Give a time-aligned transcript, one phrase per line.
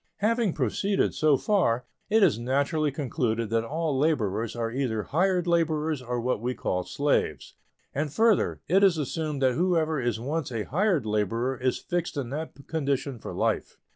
[0.17, 6.01] Having proceeded so far, it is naturally concluded that all laborers are either hired laborers
[6.01, 7.53] or what we call slaves.
[7.93, 12.31] And further, it is assumed that whoever is once a hired laborer is fixed in
[12.31, 13.77] that condition for life.